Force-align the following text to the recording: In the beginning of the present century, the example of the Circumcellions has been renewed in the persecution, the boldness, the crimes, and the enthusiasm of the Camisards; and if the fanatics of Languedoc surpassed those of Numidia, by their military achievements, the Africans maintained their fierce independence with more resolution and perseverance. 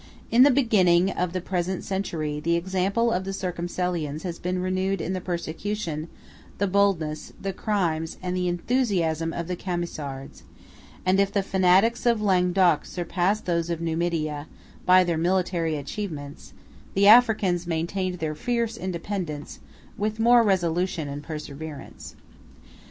In 0.31 0.41
the 0.41 0.49
beginning 0.49 1.11
of 1.11 1.31
the 1.31 1.41
present 1.41 1.83
century, 1.83 2.39
the 2.39 2.55
example 2.55 3.11
of 3.11 3.23
the 3.23 3.29
Circumcellions 3.31 4.23
has 4.23 4.39
been 4.39 4.59
renewed 4.59 4.99
in 4.99 5.13
the 5.13 5.21
persecution, 5.21 6.07
the 6.57 6.65
boldness, 6.65 7.33
the 7.39 7.53
crimes, 7.53 8.17
and 8.19 8.35
the 8.35 8.47
enthusiasm 8.47 9.31
of 9.31 9.47
the 9.47 9.55
Camisards; 9.55 10.41
and 11.05 11.19
if 11.19 11.31
the 11.31 11.43
fanatics 11.43 12.07
of 12.07 12.19
Languedoc 12.19 12.83
surpassed 12.87 13.45
those 13.45 13.69
of 13.69 13.79
Numidia, 13.79 14.47
by 14.87 15.03
their 15.03 15.19
military 15.19 15.75
achievements, 15.75 16.53
the 16.95 17.05
Africans 17.07 17.67
maintained 17.67 18.17
their 18.17 18.33
fierce 18.33 18.77
independence 18.77 19.59
with 19.99 20.19
more 20.19 20.41
resolution 20.41 21.07
and 21.09 21.21
perseverance. 21.21 22.15